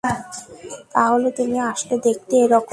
[0.93, 2.69] তাহলে তুমি আসলে দেখতে এরকম।